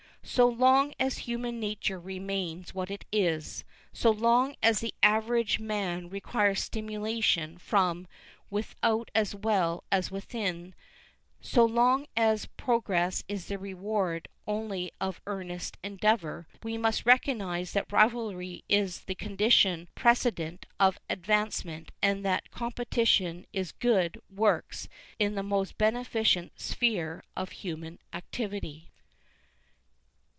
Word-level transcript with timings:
So 0.23 0.47
long 0.47 0.93
as 0.99 1.17
human 1.17 1.59
nature 1.59 1.99
remains 1.99 2.75
what 2.75 2.91
it 2.91 3.05
is, 3.11 3.65
so 3.91 4.11
long 4.11 4.55
as 4.61 4.79
the 4.79 4.93
average 5.01 5.59
man 5.59 6.09
requires 6.09 6.61
stimulation 6.61 7.57
from 7.57 8.07
without 8.51 9.09
as 9.15 9.33
well 9.35 9.83
as 9.91 10.07
from 10.09 10.15
within, 10.15 10.75
so 11.41 11.65
long 11.65 12.05
as 12.15 12.45
progress 12.45 13.23
is 13.27 13.47
the 13.47 13.57
reward 13.57 14.29
only 14.45 14.93
of 15.01 15.19
earnest 15.25 15.77
endeavor, 15.83 16.47
we 16.63 16.77
must 16.77 17.05
recognize 17.05 17.71
that 17.73 17.91
rivalry 17.91 18.63
is 18.69 19.01
the 19.01 19.15
condition 19.15 19.89
precedent 19.95 20.67
of 20.79 20.99
advancement 21.09 21.91
and 21.99 22.23
that 22.23 22.51
competition 22.51 23.47
in 23.53 23.65
good 23.79 24.21
works 24.29 24.87
is 25.17 25.33
the 25.33 25.43
most 25.43 25.79
beneficent 25.79 26.57
sphere 26.59 27.23
of 27.35 27.49
human 27.63 27.97
activity. 28.13 28.87